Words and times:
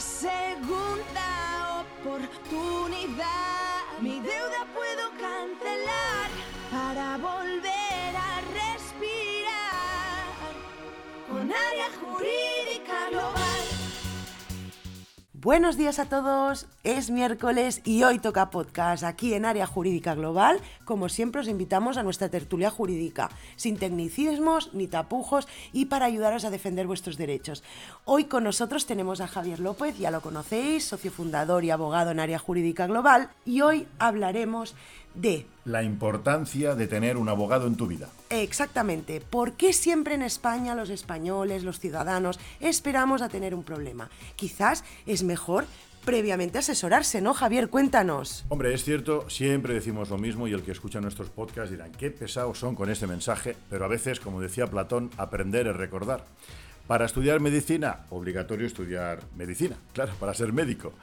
segunda 0.00 1.84
oportunidad. 2.02 3.28
Mi 4.00 4.20
deuda 4.20 4.64
puedo 4.74 4.87
Buenos 15.40 15.76
días 15.76 16.00
a 16.00 16.06
todos, 16.06 16.66
es 16.82 17.10
miércoles 17.10 17.80
y 17.84 18.02
hoy 18.02 18.18
toca 18.18 18.50
podcast 18.50 19.04
aquí 19.04 19.34
en 19.34 19.44
Área 19.44 19.68
Jurídica 19.68 20.16
Global. 20.16 20.60
Como 20.84 21.08
siempre 21.08 21.40
os 21.40 21.46
invitamos 21.46 21.96
a 21.96 22.02
nuestra 22.02 22.28
tertulia 22.28 22.70
jurídica, 22.70 23.30
sin 23.54 23.76
tecnicismos 23.76 24.74
ni 24.74 24.88
tapujos 24.88 25.46
y 25.72 25.84
para 25.84 26.06
ayudaros 26.06 26.44
a 26.44 26.50
defender 26.50 26.88
vuestros 26.88 27.16
derechos. 27.16 27.62
Hoy 28.04 28.24
con 28.24 28.42
nosotros 28.42 28.84
tenemos 28.86 29.20
a 29.20 29.28
Javier 29.28 29.60
López, 29.60 29.96
ya 29.96 30.10
lo 30.10 30.22
conocéis, 30.22 30.86
socio 30.86 31.12
fundador 31.12 31.62
y 31.62 31.70
abogado 31.70 32.10
en 32.10 32.18
Área 32.18 32.40
Jurídica 32.40 32.88
Global 32.88 33.30
y 33.44 33.60
hoy 33.60 33.86
hablaremos 34.00 34.74
de 35.14 35.46
La 35.64 35.82
importancia 35.82 36.74
de 36.74 36.86
tener 36.86 37.16
un 37.16 37.28
abogado 37.28 37.66
en 37.66 37.76
tu 37.76 37.86
vida. 37.86 38.08
Exactamente. 38.30 39.20
¿Por 39.20 39.52
qué 39.52 39.72
siempre 39.72 40.14
en 40.14 40.22
España 40.22 40.74
los 40.74 40.90
españoles, 40.90 41.64
los 41.64 41.80
ciudadanos, 41.80 42.38
esperamos 42.60 43.22
a 43.22 43.28
tener 43.28 43.54
un 43.54 43.64
problema? 43.64 44.10
Quizás 44.36 44.84
es 45.06 45.22
mejor 45.22 45.66
previamente 46.04 46.58
asesorarse, 46.58 47.20
¿no, 47.20 47.34
Javier? 47.34 47.68
Cuéntanos. 47.68 48.46
Hombre, 48.48 48.72
es 48.72 48.82
cierto, 48.82 49.28
siempre 49.28 49.74
decimos 49.74 50.08
lo 50.08 50.16
mismo 50.16 50.48
y 50.48 50.52
el 50.54 50.62
que 50.62 50.72
escucha 50.72 51.00
nuestros 51.00 51.28
podcasts 51.28 51.70
dirán, 51.70 51.92
qué 51.92 52.10
pesados 52.10 52.58
son 52.58 52.74
con 52.74 52.88
este 52.88 53.06
mensaje, 53.06 53.56
pero 53.68 53.84
a 53.84 53.88
veces, 53.88 54.18
como 54.18 54.40
decía 54.40 54.66
Platón, 54.66 55.10
aprender 55.18 55.66
es 55.66 55.76
recordar. 55.76 56.24
Para 56.86 57.04
estudiar 57.04 57.40
medicina, 57.40 58.06
obligatorio 58.08 58.66
estudiar 58.66 59.20
medicina, 59.36 59.76
claro, 59.92 60.14
para 60.18 60.32
ser 60.32 60.54
médico. 60.54 60.94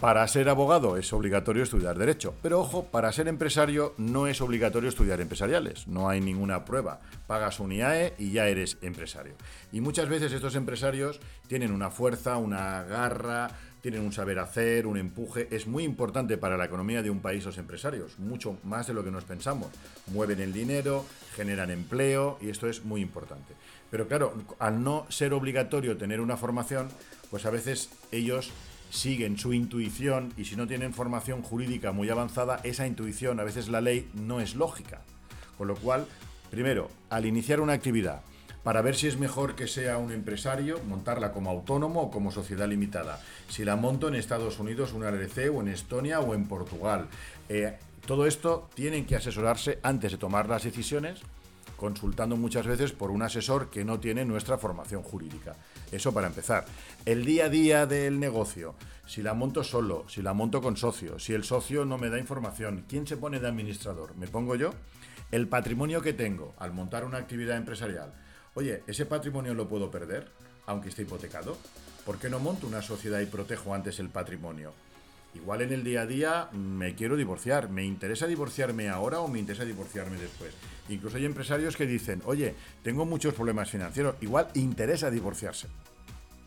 Para 0.00 0.28
ser 0.28 0.48
abogado 0.48 0.96
es 0.96 1.12
obligatorio 1.12 1.64
estudiar 1.64 1.98
derecho, 1.98 2.32
pero 2.40 2.60
ojo, 2.60 2.84
para 2.84 3.10
ser 3.10 3.26
empresario 3.26 3.94
no 3.98 4.28
es 4.28 4.40
obligatorio 4.40 4.88
estudiar 4.88 5.20
empresariales, 5.20 5.88
no 5.88 6.08
hay 6.08 6.20
ninguna 6.20 6.64
prueba. 6.64 7.00
Pagas 7.26 7.58
un 7.58 7.72
IAE 7.72 8.14
y 8.16 8.30
ya 8.30 8.46
eres 8.46 8.78
empresario. 8.80 9.34
Y 9.72 9.80
muchas 9.80 10.08
veces 10.08 10.32
estos 10.32 10.54
empresarios 10.54 11.18
tienen 11.48 11.72
una 11.72 11.90
fuerza, 11.90 12.36
una 12.36 12.84
garra, 12.84 13.50
tienen 13.80 14.02
un 14.02 14.12
saber 14.12 14.38
hacer, 14.38 14.86
un 14.86 14.98
empuje. 14.98 15.48
Es 15.50 15.66
muy 15.66 15.82
importante 15.82 16.38
para 16.38 16.56
la 16.56 16.66
economía 16.66 17.02
de 17.02 17.10
un 17.10 17.18
país 17.18 17.44
los 17.44 17.58
empresarios, 17.58 18.20
mucho 18.20 18.56
más 18.62 18.86
de 18.86 18.94
lo 18.94 19.02
que 19.02 19.10
nos 19.10 19.24
pensamos. 19.24 19.66
Mueven 20.12 20.40
el 20.40 20.52
dinero, 20.52 21.04
generan 21.34 21.72
empleo 21.72 22.38
y 22.40 22.50
esto 22.50 22.68
es 22.68 22.84
muy 22.84 23.00
importante. 23.00 23.54
Pero 23.90 24.06
claro, 24.06 24.34
al 24.60 24.84
no 24.84 25.06
ser 25.08 25.32
obligatorio 25.32 25.96
tener 25.96 26.20
una 26.20 26.36
formación, 26.36 26.88
pues 27.30 27.46
a 27.46 27.50
veces 27.50 27.90
ellos 28.12 28.52
siguen 28.90 29.38
su 29.38 29.52
intuición 29.52 30.32
y 30.36 30.44
si 30.44 30.56
no 30.56 30.66
tienen 30.66 30.94
formación 30.94 31.42
jurídica 31.42 31.92
muy 31.92 32.08
avanzada, 32.10 32.60
esa 32.64 32.86
intuición, 32.86 33.40
a 33.40 33.44
veces 33.44 33.68
la 33.68 33.80
ley, 33.80 34.08
no 34.14 34.40
es 34.40 34.54
lógica. 34.54 35.02
Con 35.56 35.68
lo 35.68 35.76
cual, 35.76 36.06
primero, 36.50 36.88
al 37.10 37.26
iniciar 37.26 37.60
una 37.60 37.72
actividad, 37.72 38.22
para 38.62 38.82
ver 38.82 38.96
si 38.96 39.06
es 39.06 39.18
mejor 39.18 39.54
que 39.54 39.66
sea 39.66 39.98
un 39.98 40.12
empresario, 40.12 40.80
montarla 40.86 41.32
como 41.32 41.50
autónomo 41.50 42.02
o 42.02 42.10
como 42.10 42.30
sociedad 42.30 42.68
limitada. 42.68 43.20
Si 43.48 43.64
la 43.64 43.76
monto 43.76 44.08
en 44.08 44.14
Estados 44.14 44.58
Unidos, 44.58 44.92
una 44.92 45.10
LLC, 45.10 45.50
o 45.52 45.60
en 45.62 45.68
Estonia 45.68 46.20
o 46.20 46.34
en 46.34 46.46
Portugal. 46.46 47.06
Eh, 47.48 47.78
todo 48.06 48.26
esto 48.26 48.68
tienen 48.74 49.06
que 49.06 49.16
asesorarse 49.16 49.78
antes 49.82 50.12
de 50.12 50.18
tomar 50.18 50.48
las 50.48 50.64
decisiones 50.64 51.20
consultando 51.78 52.36
muchas 52.36 52.66
veces 52.66 52.92
por 52.92 53.10
un 53.10 53.22
asesor 53.22 53.70
que 53.70 53.84
no 53.84 54.00
tiene 54.00 54.24
nuestra 54.24 54.58
formación 54.58 55.02
jurídica. 55.02 55.56
Eso 55.92 56.12
para 56.12 56.26
empezar. 56.26 56.66
El 57.06 57.24
día 57.24 57.46
a 57.46 57.48
día 57.48 57.86
del 57.86 58.18
negocio, 58.18 58.74
si 59.06 59.22
la 59.22 59.32
monto 59.32 59.62
solo, 59.62 60.04
si 60.08 60.20
la 60.20 60.34
monto 60.34 60.60
con 60.60 60.76
socio, 60.76 61.18
si 61.20 61.32
el 61.32 61.44
socio 61.44 61.84
no 61.84 61.96
me 61.96 62.10
da 62.10 62.18
información, 62.18 62.84
¿quién 62.88 63.06
se 63.06 63.16
pone 63.16 63.38
de 63.38 63.46
administrador? 63.46 64.16
¿Me 64.16 64.26
pongo 64.26 64.56
yo? 64.56 64.74
El 65.30 65.46
patrimonio 65.46 66.02
que 66.02 66.12
tengo 66.12 66.54
al 66.58 66.72
montar 66.72 67.04
una 67.04 67.18
actividad 67.18 67.56
empresarial. 67.56 68.12
Oye, 68.54 68.82
¿ese 68.88 69.06
patrimonio 69.06 69.54
lo 69.54 69.68
puedo 69.68 69.90
perder, 69.90 70.28
aunque 70.66 70.88
esté 70.88 71.02
hipotecado? 71.02 71.56
¿Por 72.04 72.18
qué 72.18 72.28
no 72.28 72.40
monto 72.40 72.66
una 72.66 72.82
sociedad 72.82 73.20
y 73.20 73.26
protejo 73.26 73.72
antes 73.72 74.00
el 74.00 74.08
patrimonio? 74.08 74.72
Igual 75.34 75.62
en 75.62 75.72
el 75.72 75.84
día 75.84 76.02
a 76.02 76.06
día 76.06 76.48
me 76.52 76.94
quiero 76.94 77.16
divorciar. 77.16 77.70
¿Me 77.70 77.84
interesa 77.84 78.26
divorciarme 78.26 78.88
ahora 78.88 79.20
o 79.20 79.28
me 79.28 79.38
interesa 79.38 79.64
divorciarme 79.64 80.16
después? 80.18 80.52
Incluso 80.88 81.16
hay 81.16 81.26
empresarios 81.26 81.76
que 81.76 81.86
dicen, 81.86 82.22
oye, 82.24 82.54
tengo 82.82 83.04
muchos 83.04 83.34
problemas 83.34 83.70
financieros. 83.70 84.16
Igual 84.20 84.48
interesa 84.54 85.10
divorciarse. 85.10 85.68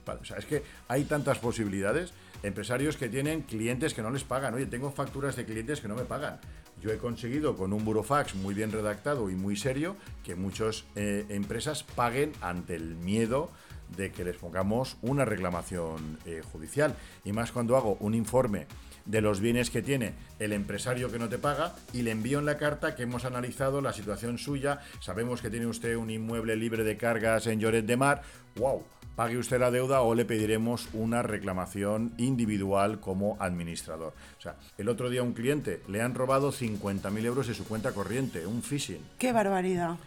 O 0.08 0.25
sea, 0.25 0.38
es 0.38 0.46
que 0.46 0.64
hay 0.88 1.03
tantas 1.06 1.40
posibilidades. 1.40 2.12
Empresarios 2.44 2.97
que 2.97 3.08
tienen 3.08 3.44
clientes 3.44 3.94
que 3.94 4.02
no 4.02 4.09
les 4.09 4.24
pagan. 4.24 4.56
Oye, 4.56 4.66
tengo 4.66 4.92
facturas 4.92 5.36
de 5.36 5.46
clientes 5.46 5.80
que 5.80 5.88
no 5.88 5.96
me 5.96 6.03
pagan. 6.03 6.40
Yo 6.81 6.92
he 6.92 6.98
conseguido 6.98 7.56
con 7.56 7.74
un 7.74 7.86
burofax 7.86 8.34
muy 8.34 8.56
bien 8.56 8.72
redactado 8.72 9.30
y 9.30 9.36
muy 9.36 9.56
serio 9.56 9.96
que 10.24 10.36
muchas 10.36 10.86
eh, 10.96 11.25
empresas 11.30 11.84
paguen 11.84 12.31
ante 12.42 12.75
el 12.75 12.96
miedo 12.96 13.52
de 13.96 14.12
que 14.12 14.24
les 14.24 14.38
pongamos 14.38 14.97
una 15.02 15.25
reclamación 15.25 16.19
eh, 16.25 16.41
judicial. 16.52 16.96
Y 17.24 17.31
más 17.31 17.52
cuando 17.52 17.78
hago 17.78 17.97
un 18.00 18.13
informe 18.13 18.68
de 19.06 19.22
los 19.22 19.40
bienes 19.40 19.69
que 19.69 19.81
tiene 19.81 20.13
el 20.40 20.53
empresario 20.53 21.12
que 21.12 21.19
no 21.19 21.29
te 21.29 21.38
paga 21.38 21.75
y 21.94 22.03
le 22.03 22.12
envío 22.12 22.40
en 22.40 22.46
la 22.46 22.57
carta 22.57 22.96
que 22.96 23.03
hemos 23.03 23.25
analizado 23.25 23.81
la 23.81 23.94
situación 23.94 24.38
suya. 24.38 24.80
Sabemos 25.00 25.41
que 25.41 25.50
tiene 25.50 25.66
usted 25.66 25.96
un 25.96 26.09
inmueble 26.09 26.56
libre 26.56 26.84
de 26.84 26.97
cargas 26.97 27.47
en 27.47 27.59
Lloret 27.59 27.85
de 27.85 27.97
Mar. 27.97 28.22
¡Wow! 28.56 28.84
Pague 29.16 29.38
usted 29.38 29.59
la 29.59 29.72
deuda 29.72 30.01
o 30.01 30.16
le 30.16 30.25
pediremos 30.25 30.89
una 30.94 31.22
reclamación 31.22 32.13
individual 32.17 32.99
como 32.99 33.38
administrador. 33.39 34.13
O 34.38 34.41
sea, 34.41 34.55
el 34.77 34.89
otro 34.89 35.09
día 35.09 35.23
un 35.23 35.33
cliente 35.33 35.81
le 35.88 36.01
han 36.01 36.16
robado 36.16 36.51
50.000 36.51 37.25
euros 37.25 37.47
de 37.47 37.53
su 37.53 37.66
cuenta 37.66 37.91
corriente, 37.94 38.45
un 38.45 38.61
phishing. 38.61 39.01
¡Qué 39.17 39.31
barbaridad! 39.31 39.97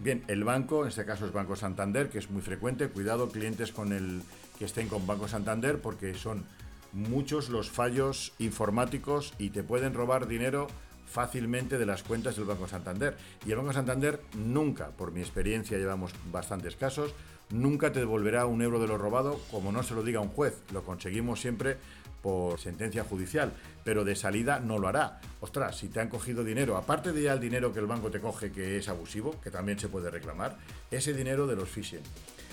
Bien, 0.00 0.22
el 0.28 0.44
banco, 0.44 0.82
en 0.82 0.88
este 0.88 1.04
caso 1.04 1.26
es 1.26 1.32
Banco 1.32 1.56
Santander, 1.56 2.08
que 2.08 2.18
es 2.18 2.30
muy 2.30 2.42
frecuente, 2.42 2.88
cuidado 2.88 3.28
clientes 3.28 3.72
con 3.72 3.92
el 3.92 4.22
que 4.58 4.64
estén 4.66 4.88
con 4.88 5.06
Banco 5.06 5.28
Santander 5.28 5.80
porque 5.80 6.14
son 6.14 6.44
muchos 6.92 7.48
los 7.48 7.70
fallos 7.70 8.32
informáticos 8.38 9.32
y 9.38 9.50
te 9.50 9.62
pueden 9.62 9.94
robar 9.94 10.26
dinero 10.26 10.68
fácilmente 11.10 11.78
de 11.78 11.86
las 11.86 12.02
cuentas 12.02 12.36
del 12.36 12.44
Banco 12.44 12.68
Santander. 12.68 13.16
Y 13.44 13.50
el 13.50 13.56
Banco 13.56 13.72
Santander 13.72 14.20
nunca, 14.36 14.88
por 14.90 15.12
mi 15.12 15.20
experiencia 15.20 15.78
llevamos 15.78 16.12
bastantes 16.30 16.76
casos, 16.76 17.14
nunca 17.50 17.92
te 17.92 17.98
devolverá 17.98 18.46
un 18.46 18.62
euro 18.62 18.80
de 18.80 18.86
lo 18.86 18.96
robado 18.96 19.40
como 19.50 19.72
no 19.72 19.82
se 19.82 19.94
lo 19.94 20.02
diga 20.02 20.20
un 20.20 20.28
juez. 20.28 20.56
Lo 20.72 20.84
conseguimos 20.84 21.40
siempre 21.40 21.76
por 22.22 22.60
sentencia 22.60 23.04
judicial, 23.04 23.52
pero 23.82 24.04
de 24.04 24.14
salida 24.14 24.60
no 24.60 24.78
lo 24.78 24.88
hará. 24.88 25.20
Ostras, 25.40 25.78
si 25.78 25.88
te 25.88 26.00
han 26.00 26.08
cogido 26.08 26.44
dinero, 26.44 26.76
aparte 26.76 27.12
de 27.12 27.22
ya 27.22 27.32
el 27.32 27.40
dinero 27.40 27.72
que 27.72 27.80
el 27.80 27.86
banco 27.86 28.10
te 28.10 28.20
coge 28.20 28.52
que 28.52 28.76
es 28.76 28.88
abusivo, 28.88 29.40
que 29.40 29.50
también 29.50 29.78
se 29.78 29.88
puede 29.88 30.10
reclamar, 30.10 30.56
ese 30.90 31.14
dinero 31.14 31.46
de 31.46 31.56
los 31.56 31.68
phishing. 31.68 32.02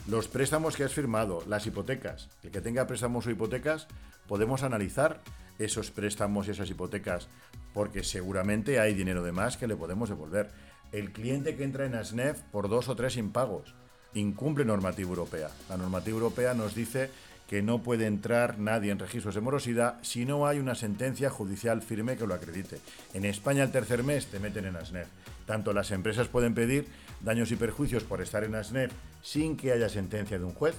Los 0.07 0.29
préstamos 0.29 0.77
que 0.77 0.85
has 0.85 0.93
firmado, 0.93 1.43
las 1.47 1.67
hipotecas, 1.67 2.29
el 2.43 2.51
que 2.51 2.61
tenga 2.61 2.87
préstamos 2.87 3.27
o 3.27 3.29
hipotecas, 3.29 3.87
podemos 4.27 4.63
analizar 4.63 5.21
esos 5.59 5.91
préstamos 5.91 6.47
y 6.47 6.51
esas 6.51 6.69
hipotecas 6.69 7.27
porque 7.73 8.03
seguramente 8.03 8.79
hay 8.79 8.93
dinero 8.93 9.23
de 9.23 9.31
más 9.31 9.57
que 9.57 9.67
le 9.67 9.75
podemos 9.75 10.09
devolver. 10.09 10.49
El 10.91 11.11
cliente 11.11 11.55
que 11.55 11.63
entra 11.63 11.85
en 11.85 11.95
ASNEF 11.95 12.41
por 12.51 12.69
dos 12.69 12.89
o 12.89 12.95
tres 12.95 13.17
impagos 13.17 13.75
incumple 14.13 14.65
normativa 14.65 15.09
europea. 15.09 15.49
La 15.69 15.77
normativa 15.77 16.15
europea 16.15 16.53
nos 16.53 16.73
dice 16.73 17.09
que 17.47 17.61
no 17.61 17.81
puede 17.81 18.05
entrar 18.05 18.59
nadie 18.59 18.91
en 18.91 18.99
registros 18.99 19.35
de 19.35 19.41
morosidad 19.41 19.99
si 20.01 20.25
no 20.25 20.47
hay 20.47 20.59
una 20.59 20.75
sentencia 20.75 21.29
judicial 21.29 21.81
firme 21.81 22.17
que 22.17 22.27
lo 22.27 22.33
acredite. 22.33 22.79
En 23.13 23.25
España 23.25 23.63
el 23.63 23.71
tercer 23.71 24.03
mes 24.03 24.27
te 24.27 24.39
meten 24.39 24.65
en 24.65 24.75
ASNEF. 24.75 25.07
Tanto 25.45 25.71
las 25.71 25.91
empresas 25.91 26.27
pueden 26.27 26.53
pedir 26.53 26.87
daños 27.21 27.51
y 27.51 27.55
perjuicios 27.55 28.03
por 28.03 28.21
estar 28.21 28.43
en 28.43 28.55
ASNEF 28.55 28.91
sin 29.21 29.55
que 29.55 29.71
haya 29.71 29.87
sentencia 29.87 30.37
de 30.37 30.45
un 30.45 30.53
juez. 30.53 30.75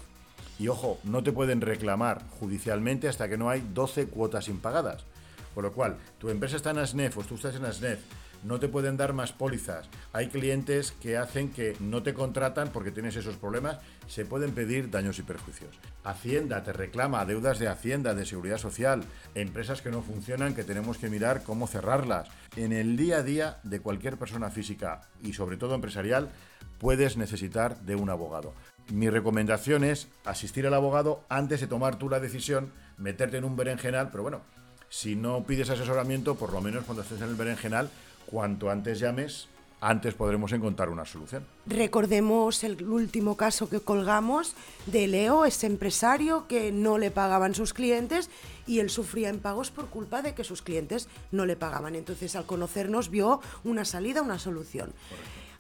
Y 0.59 0.69
ojo, 0.69 0.99
no 1.05 1.23
te 1.23 1.33
pueden 1.33 1.61
reclamar 1.61 2.25
judicialmente 2.41 3.09
hasta 3.09 3.29
que 3.29 3.39
no 3.39 3.49
hay 3.49 3.63
12 3.73 4.07
cuotas 4.07 4.49
impagadas. 4.49 5.05
Con 5.55 5.65
lo 5.65 5.73
cual, 5.73 5.97
tu 6.19 6.29
empresa 6.31 6.57
está 6.57 6.71
en 6.71 6.79
ASNEF 6.79 7.19
o 7.19 7.23
tú 7.23 7.37
estás 7.37 7.55
en 7.55 7.65
ASNEF, 7.65 8.01
no 8.45 8.61
te 8.61 8.69
pueden 8.69 8.97
dar 8.97 9.13
más 9.13 9.33
pólizas. 9.33 9.89
Hay 10.13 10.29
clientes 10.29 10.93
que 10.93 11.17
hacen 11.17 11.51
que 11.51 11.77
no 11.81 12.03
te 12.03 12.15
contratan 12.15 12.71
porque 12.73 12.91
tienes 12.91 13.17
esos 13.17 13.37
problemas, 13.37 13.79
se 14.07 14.25
pueden 14.25 14.53
pedir 14.53 14.91
daños 14.91 15.19
y 15.19 15.23
perjuicios. 15.23 15.77
Hacienda 16.05 16.63
te 16.63 16.73
reclama 16.73 17.25
deudas 17.25 17.59
de 17.59 17.69
Hacienda, 17.69 18.15
de 18.15 18.27
Seguridad 18.27 18.59
Social, 18.59 19.03
empresas 19.35 19.83
que 19.83 19.91
no 19.91 20.03
funcionan 20.03 20.55
que 20.55 20.65
tenemos 20.65 20.99
que 20.99 21.11
mirar 21.11 21.43
cómo 21.43 21.67
cerrarlas. 21.67 22.29
En 22.57 22.73
el 22.73 22.97
día 22.97 23.19
a 23.19 23.23
día 23.23 23.59
de 23.65 23.81
cualquier 23.81 24.17
persona 24.17 24.51
física 24.51 25.03
y 25.23 25.33
sobre 25.33 25.57
todo 25.57 25.75
empresarial, 25.75 26.31
puedes 26.79 27.17
necesitar 27.17 27.81
de 27.81 27.97
un 27.97 28.11
abogado. 28.11 28.55
Mi 28.93 29.11
recomendación 29.11 29.85
es 29.85 30.09
asistir 30.25 30.67
al 30.67 30.73
abogado 30.73 31.23
antes 31.29 31.61
de 31.61 31.67
tomar 31.67 31.99
tú 31.99 32.09
la 32.09 32.21
decisión, 32.21 32.73
meterte 32.97 33.37
en 33.37 33.45
un 33.45 33.55
berenjenal, 33.55 34.09
pero 34.11 34.23
bueno, 34.23 34.41
si 34.89 35.15
no 35.15 35.45
pides 35.45 35.69
asesoramiento, 35.69 36.37
por 36.37 36.55
lo 36.55 36.63
menos 36.63 36.85
cuando 36.85 37.03
estés 37.03 37.21
en 37.21 37.29
el 37.29 37.35
berenjenal, 37.35 37.91
cuanto 38.25 38.71
antes 38.71 38.99
llames, 38.99 39.49
antes 39.83 40.15
podremos 40.15 40.53
encontrar 40.53 40.89
una 40.89 41.05
solución. 41.05 41.45
Recordemos 41.67 42.65
el 42.65 42.83
último 42.89 43.37
caso 43.37 43.69
que 43.69 43.81
colgamos 43.81 44.55
de 44.87 45.07
Leo, 45.07 45.45
ese 45.45 45.67
empresario 45.67 46.47
que 46.49 46.73
no 46.73 46.97
le 46.97 47.11
pagaban 47.11 47.55
sus 47.55 47.75
clientes 47.75 48.31
y 48.67 48.81
él 48.81 48.89
sufría 48.89 49.29
impagos 49.29 49.71
por 49.71 49.89
culpa 49.89 50.23
de 50.23 50.35
que 50.35 50.45
sus 50.45 50.63
clientes 50.63 51.09
no 51.31 51.45
le 51.45 51.57
pagaban. 51.57 51.95
Entonces, 51.95 52.35
al 52.37 52.47
conocernos, 52.47 53.11
vio 53.11 53.41
una 53.65 53.85
salida, 53.85 54.23
una 54.23 54.39
solución. 54.39 54.95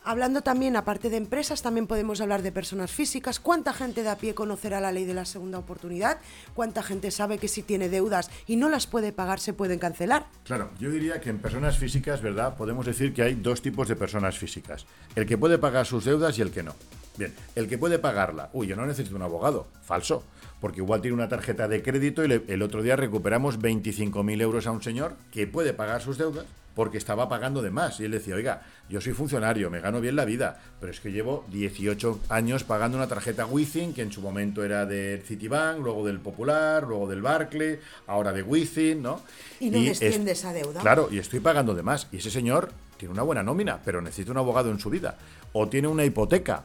Hablando 0.09 0.41
también, 0.41 0.75
aparte 0.75 1.11
de 1.11 1.19
empresas, 1.19 1.61
también 1.61 1.87
podemos 1.87 2.23
hablar 2.23 2.41
de 2.41 2.51
personas 2.51 2.91
físicas. 2.91 3.39
¿Cuánta 3.39 3.75
gente 3.75 4.03
de 4.03 4.09
a 4.09 4.17
pie 4.17 4.35
conocerá 4.35 4.81
la 4.81 4.91
ley 4.91 5.05
de 5.05 5.13
la 5.13 5.27
segunda 5.27 5.59
oportunidad? 5.59 6.19
¿Cuánta 6.55 6.83
gente 6.83 7.11
sabe 7.11 7.37
que 7.37 7.47
si 7.47 7.63
tiene 7.63 7.91
deudas 7.91 8.31
y 8.47 8.57
no 8.57 8.71
las 8.71 8.87
puede 8.87 9.13
pagar, 9.13 9.39
se 9.39 9.53
pueden 9.53 9.79
cancelar? 9.79 10.25
Claro, 10.45 10.71
yo 10.81 10.91
diría 10.91 11.21
que 11.21 11.29
en 11.29 11.41
personas 11.41 11.77
físicas, 11.77 12.23
¿verdad? 12.23 12.57
Podemos 12.57 12.87
decir 12.87 13.13
que 13.13 13.21
hay 13.21 13.35
dos 13.35 13.61
tipos 13.61 13.87
de 13.87 13.97
personas 13.97 14.39
físicas. 14.39 14.87
El 15.15 15.27
que 15.27 15.37
puede 15.37 15.59
pagar 15.59 15.85
sus 15.85 16.07
deudas 16.07 16.39
y 16.39 16.41
el 16.41 16.53
que 16.53 16.63
no. 16.63 16.75
Bien, 17.19 17.35
el 17.56 17.69
que 17.69 17.76
puede 17.79 17.99
pagarla. 17.99 18.49
Uy, 18.53 18.69
yo 18.69 18.76
no 18.76 18.87
necesito 18.87 19.17
un 19.17 19.23
abogado. 19.23 19.67
Falso. 19.82 20.25
Porque 20.61 20.81
igual 20.81 21.00
tiene 21.00 21.15
una 21.15 21.29
tarjeta 21.29 21.69
de 21.69 21.82
crédito 21.82 22.25
y 22.25 22.43
el 22.49 22.62
otro 22.62 22.82
día 22.82 22.97
recuperamos 22.97 23.61
25.000 23.61 24.41
euros 24.41 24.67
a 24.67 24.73
un 24.73 24.82
señor 24.82 25.15
que 25.31 25.47
puede 25.47 25.73
pagar 25.73 26.00
sus 26.00 26.19
deudas 26.19 26.47
porque 26.79 26.97
estaba 26.97 27.29
pagando 27.29 27.61
de 27.61 27.70
más. 27.70 27.99
Y 27.99 28.05
él 28.05 28.12
decía, 28.12 28.37
oiga, 28.37 28.62
yo 28.88 29.00
soy 29.00 29.12
funcionario, 29.12 29.69
me 29.69 29.81
gano 29.81 30.00
bien 30.00 30.15
la 30.15 30.25
vida, 30.25 30.61
pero 30.79 30.93
es 30.93 31.00
que 31.00 31.11
llevo 31.11 31.44
18 31.50 32.20
años 32.29 32.62
pagando 32.62 32.97
una 32.97 33.09
tarjeta 33.09 33.47
Wizzing, 33.47 33.93
que 33.93 34.03
en 34.03 34.12
su 34.12 34.21
momento 34.21 34.62
era 34.62 34.87
de 34.87 35.21
Citibank, 35.26 35.81
luego 35.81 36.06
del 36.06 36.21
Popular, 36.21 36.85
luego 36.85 37.09
del 37.09 37.21
Barclay, 37.21 37.81
ahora 38.06 38.32
de 38.32 38.44
Wizzing, 38.44 39.03
¿no? 39.03 39.23
Y 39.59 39.71
no 39.71 39.81
desciende 39.81 40.31
esa 40.31 40.53
deuda. 40.53 40.81
Claro, 40.81 41.09
y 41.11 41.19
estoy 41.19 41.41
pagando 41.41 41.75
de 41.75 41.82
más. 41.82 42.06
Y 42.12 42.19
ese 42.19 42.31
señor 42.31 42.71
tiene 42.97 43.12
una 43.12 43.25
buena 43.25 43.43
nómina, 43.43 43.81
pero 43.85 44.00
necesita 44.00 44.31
un 44.31 44.38
abogado 44.38 44.71
en 44.71 44.79
su 44.79 44.88
vida. 44.88 45.17
O 45.55 45.69
tiene 45.69 45.88
una 45.88 46.05
hipoteca, 46.05 46.62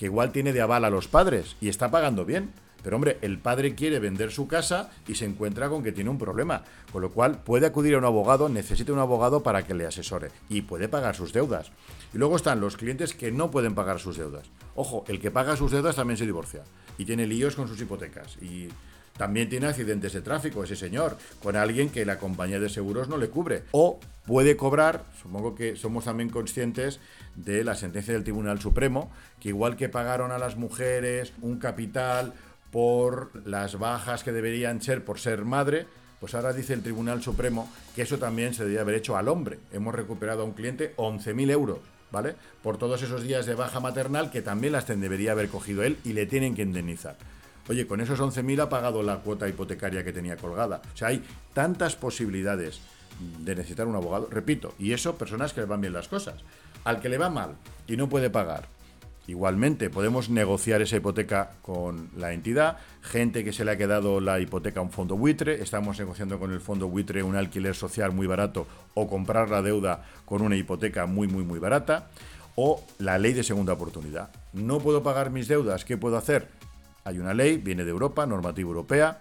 que 0.00 0.06
igual 0.06 0.32
tiene 0.32 0.54
de 0.54 0.62
aval 0.62 0.86
a 0.86 0.90
los 0.90 1.08
padres, 1.08 1.56
y 1.60 1.68
está 1.68 1.90
pagando 1.90 2.24
bien 2.24 2.54
pero 2.82 2.96
hombre, 2.96 3.18
el 3.20 3.38
padre 3.38 3.74
quiere 3.74 3.98
vender 3.98 4.30
su 4.30 4.48
casa 4.48 4.90
y 5.06 5.14
se 5.14 5.26
encuentra 5.26 5.68
con 5.68 5.82
que 5.82 5.92
tiene 5.92 6.10
un 6.10 6.18
problema, 6.18 6.64
con 6.92 7.02
lo 7.02 7.10
cual 7.10 7.42
puede 7.42 7.66
acudir 7.66 7.94
a 7.94 7.98
un 7.98 8.04
abogado, 8.04 8.48
necesita 8.48 8.92
un 8.92 8.98
abogado 8.98 9.42
para 9.42 9.64
que 9.64 9.74
le 9.74 9.86
asesore 9.86 10.30
y 10.48 10.62
puede 10.62 10.88
pagar 10.88 11.14
sus 11.14 11.32
deudas. 11.32 11.72
Y 12.14 12.18
luego 12.18 12.36
están 12.36 12.60
los 12.60 12.76
clientes 12.76 13.14
que 13.14 13.32
no 13.32 13.50
pueden 13.50 13.74
pagar 13.74 14.00
sus 14.00 14.16
deudas. 14.16 14.46
Ojo, 14.74 15.04
el 15.08 15.20
que 15.20 15.30
paga 15.30 15.56
sus 15.56 15.72
deudas 15.72 15.96
también 15.96 16.16
se 16.16 16.26
divorcia 16.26 16.62
y 16.96 17.04
tiene 17.04 17.26
líos 17.26 17.54
con 17.54 17.68
sus 17.68 17.80
hipotecas 17.80 18.36
y 18.40 18.68
también 19.20 19.50
tiene 19.50 19.66
accidentes 19.66 20.14
de 20.14 20.22
tráfico 20.22 20.64
ese 20.64 20.76
señor, 20.76 21.18
con 21.42 21.54
alguien 21.54 21.90
que 21.90 22.06
la 22.06 22.18
compañía 22.18 22.58
de 22.58 22.70
seguros 22.70 23.06
no 23.06 23.18
le 23.18 23.28
cubre. 23.28 23.64
O 23.72 24.00
puede 24.24 24.56
cobrar, 24.56 25.04
supongo 25.20 25.54
que 25.54 25.76
somos 25.76 26.06
también 26.06 26.30
conscientes 26.30 27.00
de 27.36 27.62
la 27.62 27.74
sentencia 27.74 28.14
del 28.14 28.24
Tribunal 28.24 28.60
Supremo, 28.60 29.10
que 29.38 29.50
igual 29.50 29.76
que 29.76 29.90
pagaron 29.90 30.32
a 30.32 30.38
las 30.38 30.56
mujeres 30.56 31.34
un 31.42 31.58
capital 31.58 32.32
por 32.72 33.46
las 33.46 33.78
bajas 33.78 34.24
que 34.24 34.32
deberían 34.32 34.80
ser 34.80 35.04
por 35.04 35.18
ser 35.18 35.44
madre, 35.44 35.86
pues 36.18 36.34
ahora 36.34 36.54
dice 36.54 36.72
el 36.72 36.82
Tribunal 36.82 37.22
Supremo 37.22 37.70
que 37.94 38.00
eso 38.00 38.16
también 38.16 38.54
se 38.54 38.62
debería 38.62 38.80
haber 38.80 38.94
hecho 38.94 39.18
al 39.18 39.28
hombre. 39.28 39.58
Hemos 39.70 39.94
recuperado 39.94 40.40
a 40.40 40.46
un 40.46 40.52
cliente 40.52 40.96
11.000 40.96 41.50
euros, 41.50 41.80
¿vale? 42.10 42.36
Por 42.62 42.78
todos 42.78 43.02
esos 43.02 43.22
días 43.22 43.44
de 43.44 43.54
baja 43.54 43.80
maternal 43.80 44.30
que 44.30 44.40
también 44.40 44.72
las 44.72 44.86
debería 44.86 45.32
haber 45.32 45.50
cogido 45.50 45.82
él 45.82 45.98
y 46.04 46.14
le 46.14 46.24
tienen 46.24 46.54
que 46.54 46.62
indemnizar. 46.62 47.18
Oye, 47.68 47.86
con 47.86 48.00
esos 48.00 48.20
11.000 48.20 48.62
ha 48.62 48.68
pagado 48.68 49.02
la 49.02 49.18
cuota 49.18 49.48
hipotecaria 49.48 50.04
que 50.04 50.12
tenía 50.12 50.36
colgada. 50.36 50.82
O 50.92 50.96
sea, 50.96 51.08
hay 51.08 51.22
tantas 51.52 51.96
posibilidades 51.96 52.80
de 53.38 53.54
necesitar 53.54 53.86
un 53.86 53.96
abogado. 53.96 54.28
Repito, 54.30 54.74
y 54.78 54.92
eso 54.92 55.16
personas 55.16 55.52
que 55.52 55.60
les 55.60 55.68
van 55.68 55.80
bien 55.80 55.92
las 55.92 56.08
cosas. 56.08 56.36
Al 56.84 57.00
que 57.00 57.08
le 57.08 57.18
va 57.18 57.30
mal 57.30 57.56
y 57.86 57.96
no 57.96 58.08
puede 58.08 58.30
pagar 58.30 58.68
Igualmente, 59.30 59.90
podemos 59.90 60.28
negociar 60.28 60.82
esa 60.82 60.96
hipoteca 60.96 61.52
con 61.62 62.10
la 62.16 62.32
entidad, 62.32 62.78
gente 63.00 63.44
que 63.44 63.52
se 63.52 63.64
le 63.64 63.70
ha 63.70 63.76
quedado 63.76 64.20
la 64.20 64.40
hipoteca 64.40 64.80
a 64.80 64.82
un 64.82 64.90
fondo 64.90 65.16
buitre, 65.16 65.62
estamos 65.62 66.00
negociando 66.00 66.40
con 66.40 66.52
el 66.52 66.60
fondo 66.60 66.88
buitre 66.88 67.22
un 67.22 67.36
alquiler 67.36 67.76
social 67.76 68.10
muy 68.10 68.26
barato 68.26 68.66
o 68.94 69.06
comprar 69.06 69.48
la 69.48 69.62
deuda 69.62 70.04
con 70.24 70.42
una 70.42 70.56
hipoteca 70.56 71.06
muy, 71.06 71.28
muy, 71.28 71.44
muy 71.44 71.60
barata, 71.60 72.10
o 72.56 72.84
la 72.98 73.18
ley 73.18 73.32
de 73.32 73.44
segunda 73.44 73.74
oportunidad. 73.74 74.30
No 74.52 74.80
puedo 74.80 75.04
pagar 75.04 75.30
mis 75.30 75.46
deudas, 75.46 75.84
¿qué 75.84 75.96
puedo 75.96 76.16
hacer? 76.16 76.48
Hay 77.10 77.18
una 77.18 77.34
ley, 77.34 77.58
viene 77.58 77.84
de 77.84 77.90
Europa, 77.90 78.26
normativa 78.26 78.68
europea, 78.68 79.20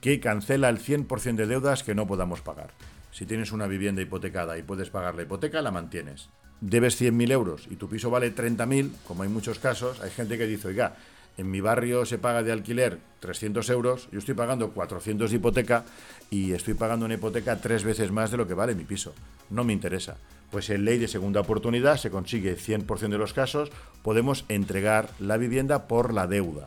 que 0.00 0.20
cancela 0.20 0.68
el 0.68 0.78
100% 0.78 1.36
de 1.36 1.46
deudas 1.46 1.82
que 1.82 1.94
no 1.94 2.06
podamos 2.06 2.42
pagar. 2.42 2.70
Si 3.10 3.26
tienes 3.26 3.52
una 3.52 3.66
vivienda 3.66 4.02
hipotecada 4.02 4.58
y 4.58 4.62
puedes 4.62 4.90
pagar 4.90 5.14
la 5.14 5.22
hipoteca, 5.22 5.62
la 5.62 5.70
mantienes 5.70 6.28
debes 6.60 7.00
100.000 7.00 7.30
euros 7.30 7.66
y 7.70 7.76
tu 7.76 7.88
piso 7.88 8.10
vale 8.10 8.34
30.000, 8.34 8.90
como 9.06 9.22
hay 9.22 9.28
muchos 9.28 9.58
casos, 9.58 10.00
hay 10.00 10.10
gente 10.10 10.38
que 10.38 10.46
dice, 10.46 10.68
oiga, 10.68 10.96
en 11.36 11.50
mi 11.50 11.60
barrio 11.60 12.04
se 12.04 12.18
paga 12.18 12.42
de 12.42 12.50
alquiler 12.50 12.98
300 13.20 13.70
euros, 13.70 14.08
yo 14.10 14.18
estoy 14.18 14.34
pagando 14.34 14.70
400 14.70 15.30
de 15.30 15.36
hipoteca 15.36 15.84
y 16.30 16.52
estoy 16.52 16.74
pagando 16.74 17.06
una 17.06 17.14
hipoteca 17.14 17.60
tres 17.60 17.84
veces 17.84 18.10
más 18.10 18.32
de 18.32 18.38
lo 18.38 18.48
que 18.48 18.54
vale 18.54 18.74
mi 18.74 18.84
piso. 18.84 19.14
No 19.48 19.62
me 19.62 19.72
interesa. 19.72 20.16
Pues 20.50 20.68
en 20.70 20.84
ley 20.84 20.98
de 20.98 21.06
segunda 21.06 21.40
oportunidad 21.40 21.96
se 21.96 22.10
consigue 22.10 22.56
100% 22.56 23.08
de 23.08 23.18
los 23.18 23.34
casos, 23.34 23.70
podemos 24.02 24.46
entregar 24.48 25.10
la 25.20 25.36
vivienda 25.36 25.86
por 25.86 26.12
la 26.12 26.26
deuda. 26.26 26.66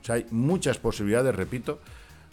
O 0.00 0.04
sea, 0.04 0.16
hay 0.16 0.26
muchas 0.30 0.78
posibilidades, 0.78 1.34
repito, 1.34 1.80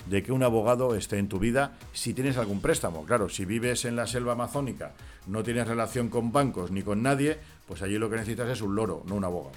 de 0.09 0.23
que 0.23 0.31
un 0.31 0.43
abogado 0.43 0.95
esté 0.95 1.17
en 1.17 1.27
tu 1.27 1.39
vida 1.39 1.77
si 1.93 2.13
tienes 2.13 2.37
algún 2.37 2.61
préstamo. 2.61 3.05
Claro, 3.05 3.29
si 3.29 3.45
vives 3.45 3.85
en 3.85 3.95
la 3.95 4.07
selva 4.07 4.33
amazónica, 4.33 4.93
no 5.27 5.43
tienes 5.43 5.67
relación 5.67 6.09
con 6.09 6.31
bancos 6.31 6.71
ni 6.71 6.83
con 6.83 7.01
nadie, 7.01 7.37
pues 7.67 7.81
allí 7.81 7.97
lo 7.97 8.09
que 8.09 8.17
necesitas 8.17 8.49
es 8.49 8.61
un 8.61 8.75
loro, 8.75 9.03
no 9.07 9.15
un 9.15 9.23
abogado. 9.23 9.53